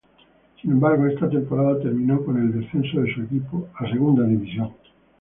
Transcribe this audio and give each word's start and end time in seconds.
Sin 0.59 0.71
embargo, 0.71 1.05
esa 1.05 1.29
temporada 1.29 1.79
terminó 1.79 2.25
con 2.25 2.35
el 2.41 2.59
descenso 2.59 3.01
de 3.01 3.13
su 3.13 3.21
equipo 3.21 3.67
a 3.75 3.85
Segunda 3.91 4.23
División. 4.23 4.73